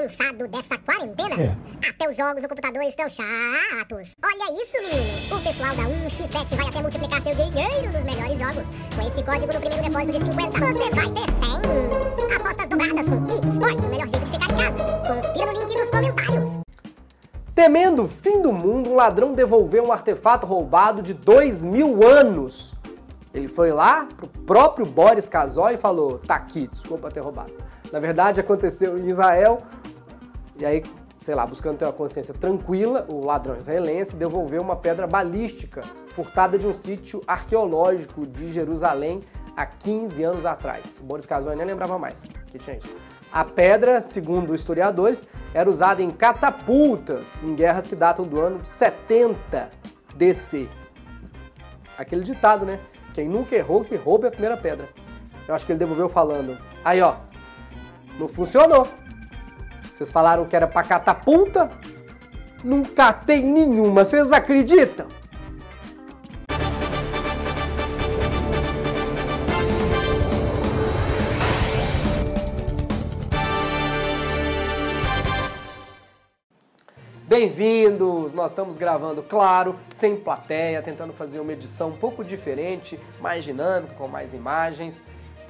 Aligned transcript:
Cansado 0.00 0.46
dessa 0.46 0.78
quarentena? 0.78 1.34
É. 1.34 1.88
Até 1.88 2.08
os 2.08 2.16
jogos 2.16 2.40
no 2.40 2.48
computador 2.48 2.80
estão 2.84 3.10
chatos. 3.10 4.14
Olha 4.22 4.62
isso, 4.62 4.76
menino! 4.80 5.36
O 5.36 5.42
pessoal 5.42 5.74
da 5.74 5.82
1xBet 5.82 6.56
vai 6.56 6.68
até 6.68 6.80
multiplicar 6.80 7.20
seu 7.20 7.34
dinheiro 7.34 7.90
nos 7.90 8.04
melhores 8.04 8.38
jogos. 8.38 8.68
Com 8.94 9.08
esse 9.08 9.24
código 9.24 9.52
no 9.52 9.58
primeiro 9.58 9.82
depósito 9.82 10.20
de 10.20 10.24
50, 10.26 10.60
você 10.60 10.90
vai 10.94 11.10
ter 11.10 11.26
100. 12.22 12.36
Apostas 12.36 12.68
dobradas 12.68 13.08
com 13.08 13.26
eSports, 13.26 13.84
o 13.84 13.88
melhor 13.88 14.08
jeito 14.08 14.24
de 14.26 14.30
ficar 14.30 14.46
em 14.46 14.56
casa. 14.56 15.22
Confira 15.24 15.52
no 15.52 15.58
link 15.58 15.76
nos 15.76 15.90
comentários. 15.90 16.60
Temendo 17.52 18.04
o 18.04 18.08
fim 18.08 18.40
do 18.40 18.52
mundo, 18.52 18.90
um 18.90 18.94
ladrão 18.94 19.34
devolveu 19.34 19.86
um 19.86 19.92
artefato 19.92 20.46
roubado 20.46 21.02
de 21.02 21.14
dois 21.14 21.64
mil 21.64 22.06
anos. 22.06 22.74
Ele 23.34 23.48
foi 23.48 23.72
lá 23.72 24.06
pro 24.16 24.28
próprio 24.28 24.86
Boris 24.86 25.28
Casoy 25.28 25.74
e 25.74 25.78
falou: 25.78 26.20
tá 26.20 26.36
aqui, 26.36 26.68
desculpa 26.68 27.10
ter 27.10 27.18
roubado. 27.18 27.69
Na 27.92 27.98
verdade, 27.98 28.40
aconteceu 28.40 28.98
em 28.98 29.08
Israel, 29.08 29.58
e 30.58 30.64
aí, 30.64 30.82
sei 31.20 31.34
lá, 31.34 31.46
buscando 31.46 31.78
ter 31.78 31.84
uma 31.84 31.92
consciência 31.92 32.32
tranquila, 32.32 33.06
o 33.08 33.24
ladrão 33.24 33.56
israelense 33.56 34.14
devolveu 34.14 34.62
uma 34.62 34.76
pedra 34.76 35.06
balística 35.06 35.82
furtada 36.10 36.58
de 36.58 36.66
um 36.66 36.74
sítio 36.74 37.22
arqueológico 37.26 38.26
de 38.26 38.52
Jerusalém 38.52 39.20
há 39.56 39.66
15 39.66 40.22
anos 40.22 40.46
atrás. 40.46 40.98
O 41.00 41.04
Boris 41.04 41.26
Casoy 41.26 41.56
nem 41.56 41.66
lembrava 41.66 41.98
mais 41.98 42.24
que 42.50 42.58
tinha 42.58 42.76
isso. 42.76 42.94
A 43.32 43.44
pedra, 43.44 44.00
segundo 44.00 44.54
historiadores, 44.54 45.26
era 45.54 45.70
usada 45.70 46.02
em 46.02 46.10
catapultas 46.10 47.42
em 47.42 47.54
guerras 47.54 47.86
que 47.86 47.94
datam 47.94 48.24
do 48.24 48.40
ano 48.40 48.60
70 48.64 49.70
DC. 50.16 50.68
Aquele 51.96 52.24
ditado, 52.24 52.66
né? 52.66 52.80
Quem 53.14 53.28
nunca 53.28 53.54
errou, 53.54 53.84
que 53.84 53.94
roube 53.94 54.26
a 54.26 54.30
primeira 54.30 54.56
pedra. 54.56 54.88
Eu 55.46 55.54
acho 55.54 55.64
que 55.64 55.72
ele 55.72 55.78
devolveu 55.78 56.08
falando: 56.08 56.58
aí 56.84 57.00
ó, 57.00 57.14
não 58.20 58.28
funcionou. 58.28 58.86
Vocês 59.82 60.10
falaram 60.10 60.44
que 60.44 60.54
era 60.54 60.66
pra 60.66 60.82
catapulta, 60.82 61.70
não 62.62 62.84
catei 62.84 63.42
nenhuma, 63.42 64.04
vocês 64.04 64.30
acreditam? 64.30 65.06
Bem-vindos! 77.26 78.34
Nós 78.34 78.50
estamos 78.50 78.76
gravando, 78.76 79.22
claro, 79.22 79.76
sem 79.94 80.16
plateia, 80.16 80.82
tentando 80.82 81.12
fazer 81.12 81.38
uma 81.38 81.52
edição 81.52 81.90
um 81.90 81.96
pouco 81.96 82.24
diferente, 82.24 82.98
mais 83.20 83.44
dinâmica, 83.44 83.94
com 83.94 84.08
mais 84.08 84.34
imagens, 84.34 85.00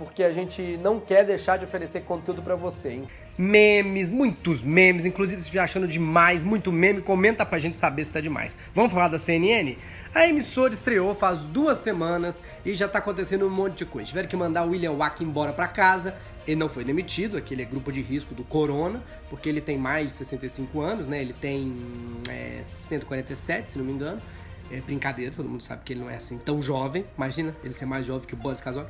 porque 0.01 0.23
a 0.23 0.33
gente 0.33 0.79
não 0.79 0.99
quer 0.99 1.27
deixar 1.27 1.59
de 1.59 1.67
oferecer 1.67 2.01
conteúdo 2.01 2.41
para 2.41 2.57
você, 2.57 2.93
hein? 2.93 3.09
Memes, 3.37 4.09
muitos 4.09 4.63
memes, 4.63 5.05
inclusive 5.05 5.43
se 5.43 5.49
estiver 5.49 5.63
achando 5.63 5.87
demais, 5.87 6.43
muito 6.43 6.73
meme, 6.73 7.03
comenta 7.03 7.45
pra 7.45 7.59
gente 7.59 7.79
saber 7.79 8.07
se 8.07 8.11
tá 8.11 8.19
demais. 8.19 8.57
Vamos 8.75 8.95
falar 8.95 9.09
da 9.09 9.19
CNN? 9.19 9.77
A 10.15 10.27
emissora 10.27 10.73
estreou 10.73 11.15
faz 11.15 11.43
duas 11.43 11.79
semanas 11.79 12.43
e 12.65 12.73
já 12.73 12.89
tá 12.89 12.99
acontecendo 12.99 13.47
um 13.47 13.51
monte 13.51 13.77
de 13.77 13.85
coisa. 13.85 14.09
Tiveram 14.09 14.27
que 14.27 14.37
mandar 14.37 14.65
o 14.65 14.71
William 14.71 14.93
Wack 14.93 15.23
embora 15.23 15.53
pra 15.53 15.69
casa, 15.69 16.17
ele 16.47 16.57
não 16.57 16.71
foi 16.71 16.83
demitido, 16.83 17.37
aquele 17.37 17.61
é 17.61 17.67
grupo 17.67 17.93
de 17.93 18.01
risco 18.01 18.35
do 18.35 18.43
Corona, 18.43 19.03
porque 19.29 19.51
ele 19.51 19.61
tem 19.61 19.77
mais 19.77 20.09
de 20.09 20.15
65 20.15 20.81
anos, 20.81 21.07
né? 21.07 21.21
Ele 21.21 21.35
tem 21.35 21.77
é, 22.31 22.61
147, 22.63 23.73
se 23.73 23.79
não 23.79 23.85
me 23.85 23.93
engano. 23.93 24.21
É 24.71 24.81
brincadeira, 24.81 25.31
todo 25.31 25.47
mundo 25.47 25.63
sabe 25.63 25.83
que 25.85 25.93
ele 25.93 26.01
não 26.01 26.09
é 26.09 26.17
assim 26.17 26.39
tão 26.39 26.63
jovem. 26.63 27.05
Imagina 27.19 27.55
ele 27.63 27.75
ser 27.75 27.85
mais 27.85 28.07
jovem 28.07 28.27
que 28.27 28.33
o 28.33 28.37
Boris 28.37 28.63
Casoy. 28.63 28.87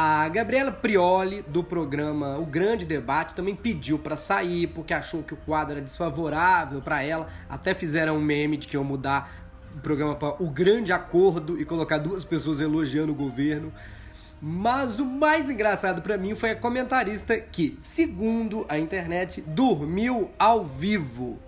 A 0.00 0.28
Gabriela 0.28 0.70
Prioli, 0.70 1.42
do 1.48 1.64
programa 1.64 2.38
O 2.38 2.46
Grande 2.46 2.86
Debate, 2.86 3.34
também 3.34 3.56
pediu 3.56 3.98
para 3.98 4.14
sair 4.14 4.68
porque 4.68 4.94
achou 4.94 5.24
que 5.24 5.34
o 5.34 5.36
quadro 5.36 5.72
era 5.72 5.80
desfavorável 5.80 6.80
para 6.80 7.02
ela. 7.02 7.26
Até 7.50 7.74
fizeram 7.74 8.16
um 8.16 8.20
meme 8.20 8.56
de 8.56 8.68
que 8.68 8.76
iam 8.76 8.84
mudar 8.84 9.28
o 9.76 9.80
programa 9.80 10.14
para 10.14 10.40
O 10.40 10.48
Grande 10.50 10.92
Acordo 10.92 11.60
e 11.60 11.64
colocar 11.64 11.98
duas 11.98 12.22
pessoas 12.22 12.60
elogiando 12.60 13.10
o 13.10 13.14
governo. 13.16 13.72
Mas 14.40 15.00
o 15.00 15.04
mais 15.04 15.50
engraçado 15.50 16.00
para 16.00 16.16
mim 16.16 16.36
foi 16.36 16.52
a 16.52 16.56
comentarista 16.56 17.36
que, 17.36 17.76
segundo 17.80 18.64
a 18.68 18.78
internet, 18.78 19.40
dormiu 19.40 20.30
ao 20.38 20.64
vivo. 20.64 21.40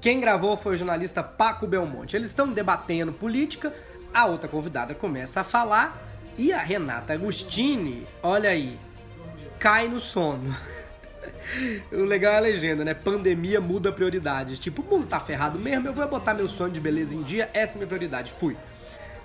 Quem 0.00 0.20
gravou 0.20 0.56
foi 0.56 0.74
o 0.74 0.78
jornalista 0.78 1.24
Paco 1.24 1.66
Belmonte. 1.66 2.14
Eles 2.14 2.28
estão 2.28 2.52
debatendo 2.52 3.12
política, 3.12 3.74
a 4.14 4.26
outra 4.26 4.48
convidada 4.48 4.94
começa 4.94 5.40
a 5.40 5.44
falar 5.44 6.15
e 6.38 6.52
a 6.52 6.58
Renata 6.58 7.12
Agostini, 7.12 8.06
olha 8.22 8.50
aí, 8.50 8.78
cai 9.58 9.88
no 9.88 10.00
sono. 10.00 10.54
O 11.92 12.04
legal 12.04 12.32
é 12.32 12.36
a 12.36 12.40
legenda, 12.40 12.84
né? 12.84 12.92
Pandemia 12.92 13.60
muda 13.60 13.92
prioridades. 13.92 14.58
Tipo, 14.58 14.82
o 14.82 14.84
mundo 14.84 15.06
tá 15.06 15.20
ferrado 15.20 15.58
mesmo, 15.58 15.86
eu 15.86 15.92
vou 15.92 16.06
botar 16.08 16.34
meu 16.34 16.48
sonho 16.48 16.72
de 16.72 16.80
beleza 16.80 17.14
em 17.14 17.22
dia, 17.22 17.48
essa 17.52 17.74
é 17.74 17.76
minha 17.76 17.86
prioridade. 17.86 18.32
Fui. 18.32 18.56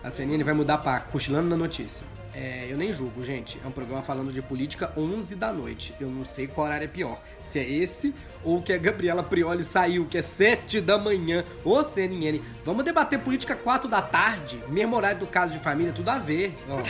A 0.04 0.12
CNN 0.12 0.44
vai 0.44 0.54
mudar 0.54 0.78
pra 0.80 1.00
Cochilando 1.00 1.50
na 1.50 1.58
Notícia. 1.58 2.06
É, 2.34 2.68
eu 2.70 2.78
nem 2.78 2.94
julgo, 2.94 3.24
gente. 3.24 3.60
É 3.64 3.68
um 3.68 3.72
programa 3.72 4.02
falando 4.02 4.32
de 4.32 4.42
política 4.42 4.92
11 4.96 5.36
da 5.36 5.52
noite. 5.52 5.94
Eu 6.00 6.10
não 6.10 6.24
sei 6.24 6.48
qual 6.48 6.68
horário 6.68 6.86
é 6.86 6.88
pior. 6.88 7.22
Se 7.42 7.60
é 7.60 7.70
esse 7.70 8.14
ou 8.44 8.62
que 8.62 8.72
a 8.72 8.78
Gabriela 8.78 9.24
Prioli 9.24 9.64
saiu, 9.64 10.06
que 10.06 10.18
é 10.18 10.22
7 10.22 10.80
da 10.82 10.98
manhã. 10.98 11.44
Ô 11.64 11.84
CNN, 11.84 12.42
vamos 12.64 12.86
debater 12.86 13.20
política 13.20 13.56
4 13.56 13.90
da 13.90 14.02
tarde. 14.02 14.64
Mesmo 14.70 14.96
horário 14.96 15.20
do 15.20 15.28
caso 15.28 15.54
de 15.54 15.60
família, 15.60 15.94
tudo 15.94 16.10
a 16.10 16.20
ver. 16.20 16.58
Ó. 16.70 16.82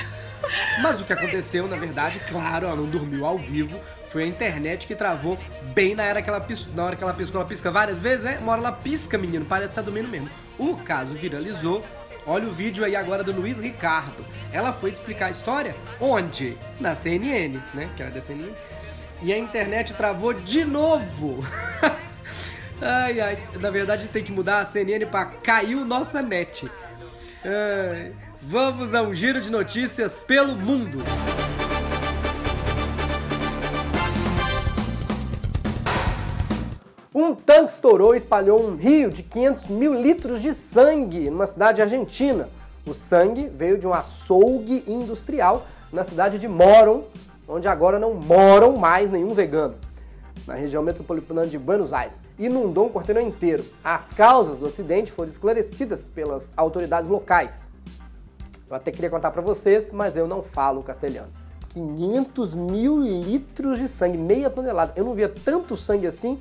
Mas 0.82 1.00
o 1.00 1.06
que 1.06 1.14
aconteceu, 1.14 1.68
na 1.68 1.78
verdade, 1.78 2.20
claro, 2.28 2.66
ela 2.66 2.76
não 2.76 2.86
dormiu 2.86 3.26
ao 3.26 3.38
vivo. 3.38 3.80
Foi 4.08 4.24
a 4.24 4.28
internet 4.28 4.88
que 4.88 4.96
travou 4.96 5.38
bem 5.74 5.96
na 5.96 6.04
hora 6.04 6.22
que 6.22 6.30
ela 6.30 6.42
pisca, 6.42 6.70
na 6.76 6.84
hora 6.84 6.96
que 6.96 7.04
ela 7.04 7.14
piscou. 7.14 7.40
Ela 7.40 7.48
pisca 7.48 7.72
várias 7.72 8.02
vezes, 8.02 8.26
né? 8.26 8.40
Uma 8.40 8.54
hora 8.54 8.62
ela 8.62 8.72
pisca, 8.72 9.18
menino. 9.18 9.46
Parece 9.46 9.70
que 9.70 9.76
tá 9.76 9.82
dormindo 9.82 10.10
mesmo. 10.10 10.30
O 10.58 10.76
caso 10.78 11.14
viralizou. 11.14 11.84
Olha 12.26 12.48
o 12.48 12.52
vídeo 12.52 12.86
aí 12.86 12.96
agora 12.96 13.24
do 13.24 13.32
Luiz 13.32 13.58
Ricardo. 13.58 14.26
Ela 14.52 14.72
foi 14.72 14.90
explicar 14.90 15.28
a 15.28 15.32
história 15.32 15.76
onde? 16.00 16.58
Na 16.80 16.94
CNN, 16.94 17.60
né? 17.74 17.90
Que 17.96 18.04
era 18.04 18.12
da 18.12 18.22
CNN. 18.22 18.54
E 19.22 19.34
a 19.34 19.38
internet 19.38 19.94
travou 19.94 20.34
de 20.34 20.64
novo. 20.64 21.44
ai, 22.82 23.20
ai. 23.20 23.38
Na 23.60 23.70
verdade, 23.70 24.08
tem 24.08 24.24
que 24.24 24.32
mudar 24.32 24.60
a 24.60 24.66
CNN 24.66 25.06
para 25.06 25.26
caiu 25.26 25.84
nossa 25.84 26.22
net. 26.22 26.70
Ai. 27.44 28.14
Vamos 28.42 28.94
a 28.96 29.02
um 29.02 29.14
giro 29.14 29.40
de 29.40 29.52
notícias 29.52 30.20
pelo 30.20 30.56
mundo. 30.56 31.04
Um 37.14 37.36
tanque 37.36 37.74
estourou 37.74 38.16
e 38.16 38.18
espalhou 38.18 38.66
um 38.66 38.78
rio 38.78 39.10
de 39.10 39.22
500 39.22 39.68
mil 39.68 39.94
litros 39.94 40.42
de 40.42 40.54
sangue 40.54 41.30
numa 41.30 41.46
cidade 41.46 41.82
argentina. 41.82 42.48
O 42.88 42.94
sangue 42.94 43.50
veio 43.50 43.78
de 43.78 43.86
um 43.86 43.94
açougue 43.94 44.86
industrial 44.88 45.68
na 45.92 46.06
cidade 46.06 46.40
de 46.40 46.48
Moron, 46.48 47.04
onde 47.46 47.68
agora 47.68 48.00
não 48.00 48.14
moram 48.14 48.78
mais 48.78 49.12
nenhum 49.12 49.34
vegano, 49.34 49.76
na 50.48 50.54
região 50.54 50.82
metropolitana 50.82 51.46
de 51.46 51.60
Buenos 51.60 51.92
Aires. 51.92 52.22
Inundou 52.40 52.86
um 52.86 52.90
quarteirão 52.90 53.22
inteiro. 53.22 53.66
As 53.84 54.14
causas 54.14 54.58
do 54.58 54.68
acidente 54.68 55.12
foram 55.12 55.30
esclarecidas 55.30 56.08
pelas 56.08 56.54
autoridades 56.56 57.10
locais. 57.10 57.70
Eu 58.70 58.76
até 58.78 58.90
queria 58.90 59.10
contar 59.10 59.32
para 59.32 59.42
vocês, 59.42 59.92
mas 59.92 60.16
eu 60.16 60.30
não 60.30 60.42
falo 60.42 60.82
castelhano. 60.82 61.28
500 61.72 62.54
mil 62.54 63.02
litros 63.02 63.80
de 63.80 63.90
sangue, 63.90 64.18
meia 64.18 64.50
tonelada. 64.50 64.94
Eu 64.96 65.04
não 65.04 65.14
via 65.14 65.28
tanto 65.28 65.76
sangue 65.76 66.08
assim 66.08 66.40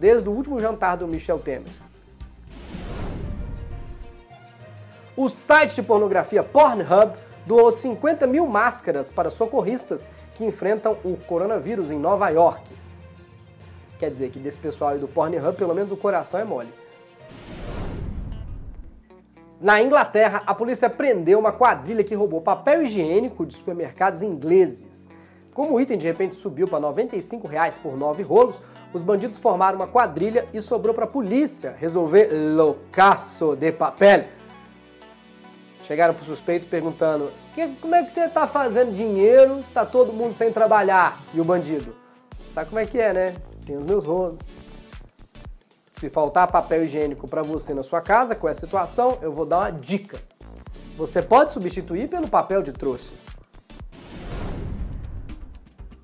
desde 0.00 0.28
o 0.28 0.32
último 0.32 0.58
jantar 0.58 0.96
do 0.96 1.06
Michel 1.06 1.38
Temer. 1.38 1.70
O 5.14 5.28
site 5.28 5.74
de 5.74 5.82
pornografia 5.82 6.42
Pornhub 6.42 7.12
doou 7.44 7.70
50 7.70 8.26
mil 8.26 8.46
máscaras 8.46 9.10
para 9.10 9.28
socorristas 9.28 10.08
que 10.34 10.44
enfrentam 10.44 10.96
o 11.04 11.18
coronavírus 11.18 11.90
em 11.90 11.98
Nova 11.98 12.30
York. 12.30 12.74
Quer 13.98 14.10
dizer 14.10 14.30
que 14.30 14.38
desse 14.38 14.58
pessoal 14.58 14.92
aí 14.92 14.98
do 14.98 15.06
Pornhub, 15.06 15.54
pelo 15.58 15.74
menos 15.74 15.92
o 15.92 15.96
coração 15.96 16.40
é 16.40 16.44
mole. 16.44 16.72
Na 19.60 19.82
Inglaterra, 19.82 20.42
a 20.46 20.54
polícia 20.54 20.88
prendeu 20.88 21.38
uma 21.38 21.52
quadrilha 21.52 22.02
que 22.02 22.14
roubou 22.14 22.40
papel 22.40 22.82
higiênico 22.82 23.44
de 23.44 23.52
supermercados 23.52 24.22
ingleses. 24.22 25.06
Como 25.52 25.74
o 25.74 25.80
item 25.80 25.98
de 25.98 26.06
repente 26.06 26.34
subiu 26.34 26.68
para 26.68 26.78
95 26.78 27.48
reais 27.48 27.76
por 27.76 27.98
nove 27.98 28.22
rolos, 28.22 28.60
os 28.92 29.02
bandidos 29.02 29.38
formaram 29.38 29.76
uma 29.78 29.86
quadrilha 29.86 30.46
e 30.52 30.60
sobrou 30.60 30.94
para 30.94 31.04
a 31.04 31.08
polícia 31.08 31.74
resolver 31.78 32.28
loucaço 32.32 33.56
de 33.56 33.72
papel. 33.72 34.26
Chegaram 35.84 36.14
para 36.14 36.22
o 36.22 36.26
suspeito 36.26 36.66
perguntando: 36.68 37.32
como 37.80 37.94
é 37.96 38.04
que 38.04 38.12
você 38.12 38.26
está 38.26 38.46
fazendo 38.46 38.94
dinheiro 38.94 39.56
se 39.56 39.62
está 39.62 39.84
todo 39.84 40.12
mundo 40.12 40.32
sem 40.32 40.52
trabalhar? 40.52 41.20
E 41.34 41.40
o 41.40 41.44
bandido: 41.44 41.96
sabe 42.54 42.68
como 42.68 42.78
é 42.78 42.86
que 42.86 42.98
é, 43.00 43.12
né? 43.12 43.34
Tem 43.66 43.76
os 43.76 43.84
meus 43.84 44.04
rolos. 44.04 44.38
Se 45.98 46.08
faltar 46.08 46.50
papel 46.50 46.84
higiênico 46.84 47.28
para 47.28 47.42
você 47.42 47.74
na 47.74 47.82
sua 47.82 48.00
casa 48.00 48.34
com 48.34 48.48
essa 48.48 48.60
situação, 48.60 49.18
eu 49.20 49.32
vou 49.32 49.44
dar 49.44 49.58
uma 49.58 49.70
dica. 49.70 50.18
Você 50.96 51.20
pode 51.20 51.52
substituir 51.52 52.08
pelo 52.08 52.28
papel 52.28 52.62
de 52.62 52.72
trouxa. 52.72 53.12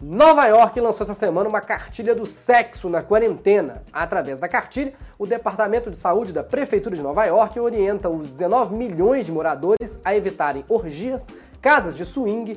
Nova 0.08 0.46
York 0.46 0.78
lançou 0.78 1.02
essa 1.02 1.14
semana 1.14 1.48
uma 1.48 1.60
cartilha 1.60 2.14
do 2.14 2.26
sexo 2.26 2.88
na 2.88 3.02
quarentena. 3.02 3.82
Através 3.92 4.38
da 4.38 4.46
cartilha, 4.46 4.94
o 5.18 5.26
Departamento 5.26 5.90
de 5.90 5.96
Saúde 5.96 6.32
da 6.32 6.44
Prefeitura 6.44 6.94
de 6.94 7.02
Nova 7.02 7.24
York 7.24 7.58
orienta 7.58 8.08
os 8.08 8.30
19 8.30 8.72
milhões 8.76 9.26
de 9.26 9.32
moradores 9.32 9.98
a 10.04 10.14
evitarem 10.14 10.64
orgias, 10.68 11.26
casas 11.60 11.96
de 11.96 12.06
swing 12.06 12.56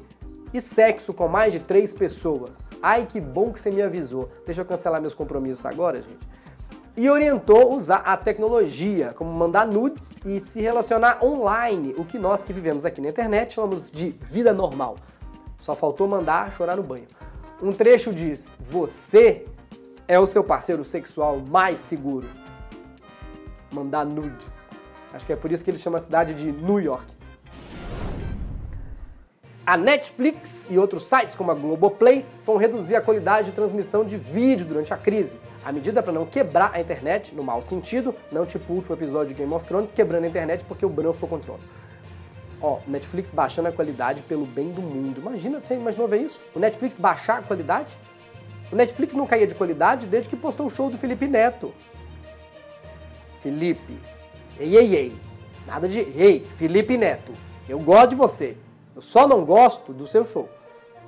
e 0.53 0.61
sexo 0.61 1.11
com 1.11 1.27
mais 1.27 1.51
de 1.51 1.59
três 1.59 1.91
pessoas. 1.91 2.69
Ai, 2.83 3.07
que 3.09 3.19
bom 3.19 3.51
que 3.51 3.59
você 3.59 3.71
me 3.71 3.81
avisou. 3.81 4.29
Deixa 4.45 4.61
eu 4.61 4.65
cancelar 4.65 5.01
meus 5.01 5.15
compromissos 5.15 5.65
agora, 5.65 6.03
gente. 6.03 6.29
E 6.95 7.09
orientou 7.09 7.75
usar 7.75 8.03
a 8.05 8.15
tecnologia, 8.15 9.11
como 9.15 9.33
mandar 9.33 9.65
nudes 9.65 10.19
e 10.23 10.39
se 10.39 10.61
relacionar 10.61 11.25
online, 11.25 11.95
o 11.97 12.05
que 12.05 12.19
nós 12.19 12.43
que 12.43 12.53
vivemos 12.53 12.85
aqui 12.85 13.01
na 13.01 13.09
internet 13.09 13.55
chamamos 13.55 13.89
de 13.89 14.11
vida 14.21 14.53
normal. 14.53 14.97
Só 15.57 15.73
faltou 15.73 16.07
mandar 16.07 16.51
chorar 16.51 16.75
no 16.75 16.83
banho. 16.83 17.07
Um 17.61 17.73
trecho 17.73 18.13
diz: 18.13 18.49
Você 18.71 19.45
é 20.07 20.17
o 20.17 20.25
seu 20.25 20.43
parceiro 20.43 20.83
sexual 20.85 21.39
mais 21.39 21.77
seguro. 21.77 22.27
Mandar 23.71 24.05
nudes. 24.05 24.69
Acho 25.13 25.25
que 25.25 25.33
é 25.33 25.35
por 25.35 25.51
isso 25.51 25.63
que 25.63 25.69
ele 25.69 25.77
chama 25.77 25.97
a 25.97 26.01
cidade 26.01 26.33
de 26.33 26.51
New 26.51 26.79
York. 26.79 27.05
A 29.65 29.77
Netflix 29.77 30.67
e 30.71 30.79
outros 30.79 31.05
sites 31.05 31.35
como 31.35 31.51
a 31.51 31.53
Globoplay 31.53 32.25
vão 32.45 32.57
reduzir 32.57 32.95
a 32.95 33.01
qualidade 33.01 33.49
de 33.49 33.53
transmissão 33.53 34.03
de 34.03 34.17
vídeo 34.17 34.65
durante 34.65 34.93
a 34.93 34.97
crise. 34.97 35.37
A 35.63 35.71
medida 35.71 36.01
para 36.01 36.13
não 36.13 36.25
quebrar 36.25 36.71
a 36.73 36.79
internet, 36.79 37.35
no 37.35 37.43
mau 37.43 37.61
sentido, 37.61 38.15
não 38.31 38.45
tipo 38.45 38.71
o 38.71 38.77
último 38.77 38.95
episódio 38.95 39.27
de 39.27 39.33
Game 39.35 39.53
of 39.53 39.65
Thrones, 39.65 39.91
quebrando 39.91 40.23
a 40.23 40.27
internet 40.27 40.63
porque 40.63 40.85
o 40.85 40.89
Bran 40.89 41.13
ficou 41.13 41.37
trono. 41.37 41.59
Ó, 42.61 42.79
Netflix 42.85 43.31
baixando 43.31 43.69
a 43.69 43.71
qualidade 43.71 44.21
pelo 44.23 44.45
bem 44.45 44.71
do 44.71 44.81
mundo. 44.81 45.21
Imagina, 45.21 45.61
você 45.61 45.75
imaginou 45.75 46.07
ver 46.07 46.21
isso? 46.21 46.39
O 46.53 46.59
Netflix 46.59 46.97
baixar 46.97 47.39
a 47.39 47.41
qualidade? 47.41 47.97
O 48.71 48.75
Netflix 48.75 49.13
não 49.13 49.25
caía 49.25 49.47
de 49.47 49.55
qualidade 49.55 50.05
desde 50.05 50.29
que 50.29 50.35
postou 50.35 50.67
o 50.67 50.69
show 50.69 50.89
do 50.89 50.97
Felipe 50.97 51.27
Neto. 51.27 51.73
Felipe, 53.39 53.97
ei, 54.59 54.75
ei, 54.75 54.95
ei. 54.95 55.15
Nada 55.65 55.87
de 55.87 55.99
ei, 55.99 56.45
Felipe 56.57 56.97
Neto. 56.97 57.33
Eu 57.67 57.79
gosto 57.79 58.09
de 58.09 58.15
você. 58.15 58.57
Eu 58.95 59.01
só 59.01 59.27
não 59.27 59.45
gosto 59.45 59.93
do 59.93 60.05
seu 60.05 60.25
show. 60.25 60.49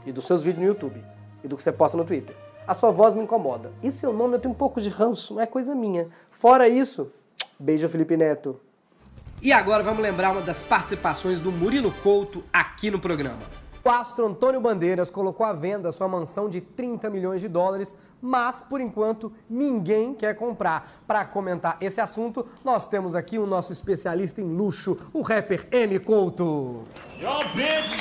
E 0.06 0.12
dos 0.12 0.25
seus 0.25 0.44
vídeos 0.44 0.63
no 0.63 0.68
YouTube. 0.68 1.03
E 1.44 1.48
do 1.48 1.57
que 1.57 1.63
você 1.63 1.71
posta 1.71 1.98
no 1.98 2.06
Twitter. 2.06 2.36
A 2.65 2.74
sua 2.74 2.92
voz 2.92 3.13
me 3.13 3.24
incomoda. 3.24 3.74
E 3.83 3.92
seu 3.92 4.13
nome 4.13 4.36
eu 4.36 4.39
tenho 4.39 4.53
um 4.53 4.57
pouco 4.57 4.80
de 4.80 4.89
ranço, 4.89 5.33
não 5.33 5.42
é 5.42 5.45
coisa 5.45 5.75
minha. 5.75 6.07
Fora 6.30 6.69
isso, 6.69 7.12
beijo 7.59 7.89
Felipe 7.89 8.15
Neto. 8.15 8.59
E 9.44 9.52
agora 9.52 9.82
vamos 9.82 10.04
lembrar 10.04 10.30
uma 10.34 10.42
das 10.42 10.62
participações 10.62 11.40
do 11.40 11.52
Murilo 11.52 11.92
Couto 12.04 12.44
aqui 12.54 12.92
no 12.92 13.00
programa. 13.00 13.40
O 13.84 13.90
astro 13.90 14.28
Antônio 14.28 14.62
Bandeiras 14.62 15.10
colocou 15.10 15.44
à 15.44 15.52
venda 15.52 15.92
sua 15.92 16.08
mansão 16.08 16.48
de 16.48 16.62
30 16.62 17.10
milhões 17.10 17.42
de 17.42 17.48
dólares, 17.48 17.98
mas 18.22 18.62
por 18.62 18.80
enquanto 18.80 19.34
ninguém 19.50 20.14
quer 20.14 20.36
comprar. 20.36 21.02
Para 21.08 21.26
comentar 21.26 21.76
esse 21.82 22.00
assunto, 22.00 22.48
nós 22.64 22.88
temos 22.88 23.16
aqui 23.16 23.40
o 23.40 23.48
nosso 23.48 23.74
especialista 23.74 24.40
em 24.40 24.56
luxo, 24.56 24.96
o 25.12 25.24
rapper 25.24 25.68
M 25.72 25.98
Couto. 25.98 26.84
Yo, 27.20 27.40
bitch! 27.56 27.98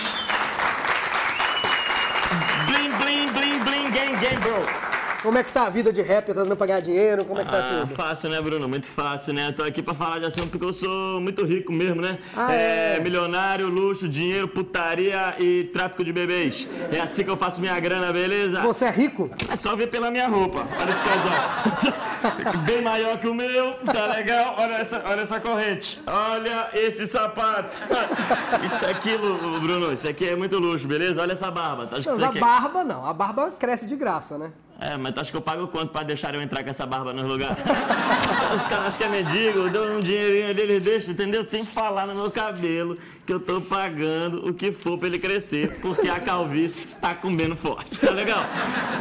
Bling, 2.67 2.91
bling, 2.99 3.33
bling, 3.33 3.65
bling, 3.65 3.91
gang, 3.91 4.13
gang, 4.21 4.39
bro. 4.41 4.90
Como 5.23 5.37
é 5.37 5.45
que 5.45 5.53
tá 5.53 5.67
a 5.67 5.71
vida 5.71 5.93
de 5.93 6.01
rapper? 6.01 6.35
Tá 6.35 6.43
dando 6.45 6.57
pra 6.57 6.67
ganhar 6.67 6.81
dinheiro? 6.81 7.27
Como 7.27 7.39
é 7.41 7.45
que 7.45 7.51
tá 7.51 7.59
Ah, 7.59 7.81
tudo? 7.83 7.95
fácil, 7.95 8.31
né, 8.31 8.41
Bruno? 8.41 8.67
Muito 8.67 8.87
fácil, 8.87 9.35
né? 9.35 9.53
Tô 9.53 9.63
aqui 9.63 9.83
pra 9.83 9.93
falar 9.93 10.19
de 10.19 10.25
assunto 10.25 10.49
porque 10.49 10.65
eu 10.65 10.73
sou 10.73 11.21
muito 11.21 11.45
rico 11.45 11.71
mesmo, 11.73 12.01
né? 12.01 12.19
Ah, 12.35 12.51
é? 12.53 12.99
Milionário, 13.01 13.69
luxo, 13.69 14.09
dinheiro, 14.09 14.49
putaria 14.49 15.35
e 15.39 15.65
tráfico 15.75 16.03
de 16.03 16.11
bebês. 16.13 16.67
É 16.91 17.01
assim 17.01 17.23
que 17.23 17.29
eu 17.31 17.37
faço 17.37 17.61
minha 17.61 17.79
grana, 17.79 18.11
beleza? 18.13 18.61
Você 18.63 18.87
é 18.87 18.91
rico? 18.91 19.31
É 19.51 19.57
só 19.57 19.77
ver 19.77 19.89
pela 19.89 20.11
minha 20.11 20.27
roupa. 20.27 20.67
Olha 20.81 20.91
esse 20.91 21.05
casal. 21.05 22.61
Bem 22.65 22.81
maior 22.83 23.19
que 23.19 23.29
o 23.29 23.35
meu, 23.35 23.75
tá 23.85 24.07
legal? 24.07 24.55
Olha 24.59 24.75
essa, 24.75 25.03
olha 25.07 25.21
essa 25.21 25.39
corrente. 25.39 26.01
Olha 26.07 26.69
esse 26.75 27.07
sapato. 27.07 27.77
Isso 28.65 28.87
aqui, 28.87 29.17
Bruno, 29.61 29.93
isso 29.93 30.09
aqui 30.09 30.29
é 30.29 30.37
muito 30.37 30.59
luxo, 30.59 30.87
beleza? 30.87 31.21
Olha 31.23 31.33
essa 31.33 31.51
barba. 31.51 31.87
Que 31.87 32.07
Mas 32.09 32.23
a 32.23 32.27
é- 32.27 32.33
barba 32.39 32.85
não. 32.85 33.05
A 33.07 33.13
barba 33.13 33.51
cresce 33.59 33.87
de 33.87 33.97
graça, 33.97 34.37
né? 34.39 34.51
É, 34.81 34.97
mas 34.97 35.13
tu 35.13 35.21
acha 35.21 35.31
que 35.31 35.37
eu 35.37 35.43
pago 35.43 35.69
quanto 35.69 35.93
pra 35.93 36.03
deixar 36.03 36.35
eu 36.35 36.41
entrar 36.41 36.65
com 36.65 36.71
essa 36.71 36.87
barba 36.87 37.13
nos 37.13 37.29
lugares? 37.29 37.59
Os 38.55 38.67
caras 38.67 38.97
que 38.97 39.05
é 39.05 39.09
mendigo, 39.09 39.61
eu 39.61 39.71
dou 39.71 39.87
um 39.89 40.01
dinheirinho 40.01 40.49
ali, 40.51 40.63
eles 40.63 40.83
deixam, 40.83 41.13
entendeu? 41.13 41.45
Sem 41.45 41.65
falar 41.65 42.07
no 42.07 42.15
meu 42.15 42.31
cabelo 42.31 42.97
que 43.27 43.33
eu 43.33 43.41
tô 43.41 43.61
pagando 43.61 44.49
o 44.49 44.55
que 44.55 44.73
for 44.73 44.99
pra 44.99 45.07
ele 45.07 45.19
crescer, 45.19 45.79
porque 45.81 46.09
a 46.09 46.19
calvície 46.19 46.87
tá 47.01 47.15
comendo 47.15 47.57
forte, 47.57 48.01
tá 48.01 48.11
legal? 48.11 48.43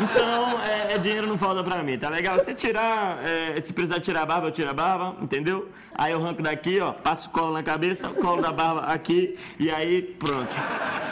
Então, 0.04 0.62
é, 0.62 0.94
é 0.94 0.98
dinheiro 0.98 1.26
não 1.26 1.38
falta 1.38 1.64
pra 1.64 1.82
mim, 1.82 1.98
tá 1.98 2.10
legal? 2.10 2.40
Se 2.44 2.54
tirar, 2.54 3.20
é, 3.26 3.60
se 3.62 3.74
precisar 3.74 4.00
tirar 4.00 4.22
a 4.22 4.26
barba, 4.26 4.48
eu 4.48 4.52
tiro 4.52 4.70
a 4.70 4.74
barba, 4.74 5.16
entendeu? 5.22 5.70
Aí 5.96 6.12
eu 6.12 6.24
arranco 6.24 6.42
daqui, 6.42 6.80
ó, 6.80 6.94
passo 6.94 7.28
o 7.28 7.32
colo 7.32 7.52
na 7.52 7.64
cabeça, 7.64 8.08
o 8.08 8.14
colo 8.14 8.42
da 8.42 8.52
barba 8.52 8.82
aqui, 8.82 9.38
e 9.60 9.70
aí 9.70 10.02
pronto. 10.02 10.56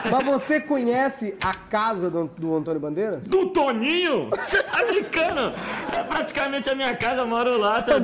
Mas 0.09 0.25
você 0.25 0.61
conhece 0.61 1.35
a 1.43 1.53
casa 1.53 2.09
do, 2.09 2.29
do 2.37 2.55
Antônio 2.55 2.79
Bandeiras? 2.79 3.23
Do 3.23 3.47
Toninho? 3.47 4.29
Você 4.29 4.63
tá 4.63 4.85
brincando? 4.85 5.53
É 5.91 6.03
praticamente 6.03 6.69
a 6.69 6.75
minha 6.75 6.95
casa, 6.95 7.21
eu 7.21 7.27
moro 7.27 7.57
lá, 7.57 7.81
tá 7.81 7.97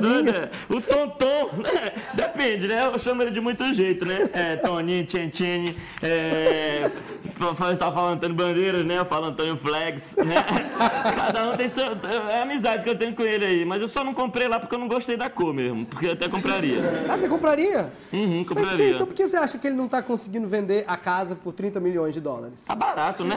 O 0.68 0.80
Tonton? 0.80 1.50
Depende, 2.14 2.68
né? 2.68 2.86
Eu 2.86 2.98
chamo 2.98 3.22
ele 3.22 3.30
de 3.30 3.40
muito 3.40 3.72
jeito, 3.72 4.04
né? 4.04 4.28
É, 4.32 4.56
Toninho, 4.56 5.04
Tchentini, 5.04 5.76
é... 6.02 6.90
Você 7.38 7.72
estava 7.72 7.92
falando 7.94 8.14
Antônio 8.14 8.36
Bandeiras, 8.36 8.86
né? 8.86 8.98
Eu 8.98 9.04
falo 9.04 9.26
Antônio 9.26 9.56
Flags, 9.56 10.16
né? 10.16 10.44
Cada 11.16 11.50
um 11.50 11.56
tem 11.56 11.68
seu... 11.68 11.84
É 12.28 12.38
a 12.38 12.42
amizade 12.42 12.84
que 12.84 12.90
eu 12.90 12.96
tenho 12.96 13.14
com 13.14 13.22
ele 13.22 13.44
aí. 13.44 13.64
Mas 13.64 13.82
eu 13.82 13.88
só 13.88 14.04
não 14.04 14.14
comprei 14.14 14.46
lá 14.46 14.60
porque 14.60 14.74
eu 14.74 14.78
não 14.78 14.88
gostei 14.88 15.16
da 15.16 15.28
cor 15.28 15.52
mesmo. 15.52 15.84
Porque 15.86 16.06
eu 16.06 16.12
até 16.12 16.28
compraria. 16.28 16.78
Ah, 17.08 17.18
você 17.18 17.28
compraria? 17.28 17.90
Uhum, 18.12 18.38
Mas, 18.38 18.48
compraria. 18.48 18.90
então 18.90 19.06
por 19.06 19.14
que 19.14 19.26
você 19.26 19.36
acha 19.36 19.58
que 19.58 19.66
ele 19.66 19.76
não 19.76 19.88
tá 19.88 20.02
conseguindo 20.02 20.46
vender 20.46 20.84
a 20.86 20.96
casa 20.96 21.34
por 21.34 21.52
30 21.52 21.80
milhões 21.80 22.14
de 22.14 22.20
dólares? 22.20 22.62
Tá 22.66 22.74
barato, 22.74 23.24
né? 23.24 23.36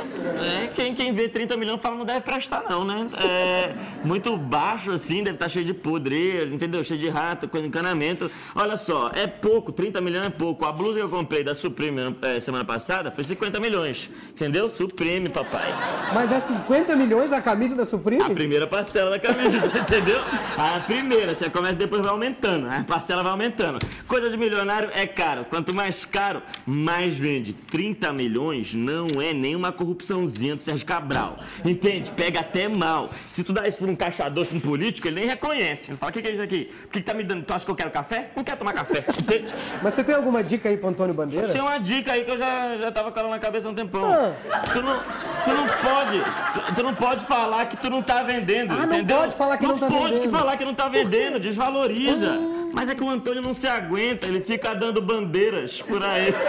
É, 0.64 0.68
quem, 0.68 0.94
quem 0.94 1.12
vê 1.12 1.28
30 1.28 1.58
milhões 1.58 1.82
fala 1.82 1.96
não 1.96 2.06
deve 2.06 2.22
prestar, 2.22 2.64
não, 2.70 2.86
né? 2.86 3.08
É 3.24 3.74
muito 4.04 4.38
baixo 4.38 4.92
assim, 4.92 5.24
deve 5.24 5.36
estar 5.36 5.50
cheio 5.50 5.66
de 5.66 5.74
podre, 5.74 6.57
entendeu? 6.58 6.84
Cheio 6.84 7.00
de 7.00 7.10
rato, 7.10 7.48
com 7.48 7.58
encanamento. 7.60 8.30
Olha 8.56 8.76
só, 8.78 9.12
é 9.14 9.28
pouco, 9.28 9.72
30 9.72 10.02
milhões 10.02 10.26
é 10.26 10.30
pouco. 10.30 10.66
A 10.66 10.72
blusa 10.72 10.98
que 10.98 11.04
eu 11.04 11.10
comprei 11.10 11.44
da 11.44 11.56
Supreme 11.56 12.16
é, 12.22 12.40
semana 12.40 12.66
passada 12.66 13.12
foi 13.12 13.24
50 13.24 13.60
milhões, 13.60 14.10
entendeu? 14.32 14.70
Supreme, 14.70 15.30
papai. 15.30 15.68
Mas 16.14 16.32
é 16.32 16.40
50 16.40 16.96
milhões 16.96 17.32
a 17.32 17.42
camisa 17.42 17.76
da 17.76 17.84
A 17.84 17.86
Supreme? 17.86 18.34
primeira 18.36 18.68
parcela 18.68 19.10
da 19.12 19.20
camisa, 19.20 19.68
entendeu? 19.80 20.20
A 20.58 20.80
primeira, 20.82 21.34
você 21.34 21.50
começa 21.50 21.76
depois 21.76 22.02
vai 22.02 22.12
aumentando, 22.12 22.68
a 22.68 22.84
parcela 22.84 23.22
vai 23.22 23.32
aumentando. 23.32 23.80
Coisa 24.08 24.30
de 24.30 24.38
milionário 24.38 24.90
é 24.94 25.06
caro. 25.06 25.46
Quanto 25.46 25.74
mais 25.74 26.06
caro, 26.06 26.42
mais 26.66 27.16
vende. 27.16 27.54
30 27.54 28.12
milhões 28.14 28.74
não 28.74 29.08
é 29.22 29.34
nenhuma 29.34 29.72
corrupçãozinha 29.72 30.56
do 30.56 30.62
Sérgio 30.62 30.86
Cabral. 30.86 31.38
Entende? 31.64 32.12
Pega 32.12 32.40
até 32.40 32.68
mal. 32.68 33.10
Se 33.30 33.44
tu 33.44 33.54
dá 33.54 33.68
isso 33.68 33.78
pra 33.78 33.88
um 33.88 33.96
caixador, 33.96 34.46
pra 34.46 34.58
um 34.58 34.60
político, 34.60 35.08
ele 35.08 35.20
nem 35.20 35.30
reconhece. 35.30 35.92
Ele 35.92 35.98
fala, 35.98 36.10
o 36.10 36.14
que, 36.14 36.22
que 36.22 36.28
é 36.30 36.32
isso 36.34 36.42
aqui? 36.42 36.47
O 36.56 36.88
que, 36.88 37.00
que 37.00 37.02
tá 37.02 37.14
me 37.14 37.24
dando? 37.24 37.44
Tu 37.44 37.54
acha 37.54 37.66
que 37.66 37.72
eu 37.72 37.76
quero 37.76 37.92
café? 37.92 38.30
Não 38.36 38.44
quero 38.44 38.58
tomar 38.58 38.74
café, 38.74 39.04
entende? 39.20 39.54
Mas 39.82 39.94
você 39.94 40.04
tem 40.04 40.16
alguma 40.16 40.44
dica 40.44 40.70
aí 40.70 40.78
pro 40.78 40.90
Antônio 40.90 41.14
Bandeiras? 41.14 41.52
Tem 41.52 41.62
uma 41.62 41.78
dica 41.80 42.14
aí 42.14 42.24
que 42.24 42.32
eu 42.32 42.38
já, 42.38 42.78
já 42.78 42.92
tava 42.92 43.12
com 43.12 43.20
ela 43.20 43.30
na 43.30 43.40
cabeça 43.40 43.68
há 43.68 43.72
um 43.72 43.76
tempão. 43.76 44.06
Ah. 44.06 44.34
Tu, 44.72 44.82
não, 44.82 44.98
tu 44.98 45.52
não 45.52 45.68
pode. 45.68 46.22
Tu, 46.54 46.76
tu 46.76 46.84
não 46.84 46.96
pode 46.96 47.26
falar 47.26 47.66
que 47.66 47.78
tu 47.78 47.90
não 47.90 48.02
tá 48.02 48.24
vendendo. 48.24 48.74
Ah, 48.74 48.86
não 48.86 48.96
entendeu? 48.96 49.18
pode 49.18 49.36
falar 49.36 49.58
que 49.58 49.68
não 49.68 49.78
tá 49.78 49.88
pode 49.88 50.14
vendendo. 50.16 50.32
falar 50.32 50.58
que 50.58 50.66
não 50.66 50.74
tá 50.74 50.90
vendendo, 50.90 51.40
desvaloriza. 51.40 52.38
Ah. 52.40 52.58
Mas 52.74 52.90
é 52.90 52.96
que 52.96 53.04
o 53.04 53.10
Antônio 53.10 53.42
não 53.42 53.54
se 53.54 53.68
aguenta, 53.68 54.28
ele 54.28 54.42
fica 54.42 54.76
dando 54.76 55.02
bandeiras 55.02 55.82
por 55.82 56.04
aí. 56.04 56.34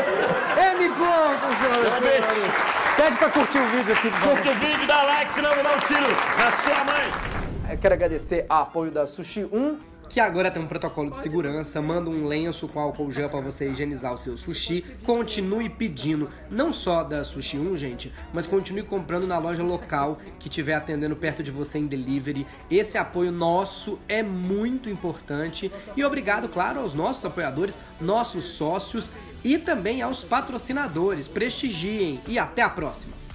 É, 0.59 0.75
me 0.77 0.89
conta, 0.89 1.47
senhores. 1.61 2.79
Pede 2.97 3.17
pra 3.17 3.31
curtir 3.31 3.59
o 3.59 3.67
vídeo 3.69 3.93
aqui. 3.93 4.11
Curte 4.11 4.49
o 4.49 4.55
vídeo, 4.55 4.87
dá 4.89 5.03
like, 5.05 5.33
senão 5.33 5.51
eu 5.51 5.55
vou 5.55 5.65
dar 5.65 5.77
um 5.77 5.81
tiro 5.81 6.01
na 6.01 6.51
sua 6.51 6.85
mãe. 6.85 7.38
Quero 7.81 7.95
agradecer 7.95 8.45
a 8.49 8.63
apoio 8.63 8.91
da 8.91 9.07
Sushi 9.07 9.45
1, 9.45 9.79
que 10.09 10.19
agora 10.19 10.51
tem 10.51 10.61
um 10.61 10.67
protocolo 10.67 11.13
de 11.13 11.19
segurança, 11.19 11.81
manda 11.81 12.11
um 12.11 12.27
lenço 12.27 12.67
com 12.67 12.81
álcool 12.81 13.13
gel 13.13 13.31
para 13.31 13.41
você 13.41 13.69
higienizar 13.69 14.13
o 14.13 14.19
seu 14.19 14.37
sushi. 14.37 14.85
Continue 15.05 15.69
pedindo, 15.69 16.29
não 16.51 16.73
só 16.73 17.05
da 17.05 17.23
Sushi 17.23 17.57
1, 17.57 17.77
gente, 17.77 18.13
mas 18.33 18.49
continue 18.49 18.83
comprando 18.83 19.29
na 19.29 19.39
loja 19.39 19.63
local 19.63 20.19
que 20.41 20.49
estiver 20.49 20.75
atendendo 20.75 21.15
perto 21.15 21.41
de 21.41 21.53
você 21.53 21.79
em 21.79 21.87
delivery. 21.87 22.47
Esse 22.69 22.99
apoio 22.99 23.31
nosso 23.31 24.01
é 24.09 24.25
muito 24.25 24.91
importante 24.91 25.71
e 25.97 26.03
obrigado, 26.03 26.49
claro, 26.49 26.81
aos 26.81 26.95
nossos 26.95 27.25
apoiadores, 27.25 27.79
nossos 28.01 28.45
sócios 28.45 29.13
e 29.45 29.57
também 29.57 30.03
aos 30.03 30.25
patrocinadores. 30.25 31.29
Prestigiem 31.29 32.19
e 32.27 32.41
até 32.41 32.63
a 32.63 32.71
próxima. 32.71 33.28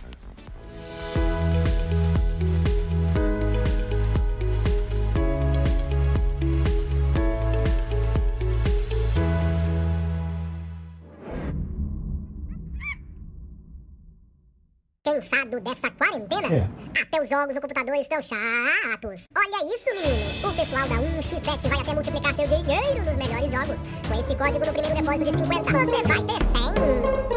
Cansado 15.03 15.60
dessa 15.60 15.91
quarentena? 15.91 16.48
É. 16.48 17.01
Até 17.01 17.22
os 17.22 17.29
jogos 17.29 17.53
no 17.53 17.62
computador 17.62 17.95
estão 17.95 18.22
chatos. 18.22 19.27
Olha 19.36 19.75
isso, 19.75 19.89
menino. 19.93 20.50
O 20.50 20.53
pessoal 20.55 20.88
da 20.88 20.95
1xBet 20.95 21.69
vai 21.69 21.81
até 21.81 21.93
multiplicar 21.93 22.33
seu 22.33 22.48
dinheiro 22.48 23.03
nos 23.03 23.17
melhores 23.17 23.51
jogos. 23.51 23.81
Com 24.07 24.13
esse 24.19 24.36
código 24.36 24.65
no 24.65 24.74
primeiro 24.74 24.95
depósito 24.95 25.31
de 25.31 25.38
50, 25.43 25.72
você 25.72 26.03
vai 26.07 26.24
ter 26.24 26.39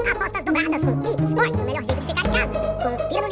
100. 0.05 0.13
Apostas 0.13 0.45
dobradas 0.45 0.85
com 0.85 1.03
eSports, 1.03 1.61
o 1.61 1.65
melhor 1.65 1.85
jeito 1.85 2.01
de 2.01 2.07
ficar 2.07 2.21
em 2.21 2.33
casa. 2.33 2.57
Confira 2.83 3.27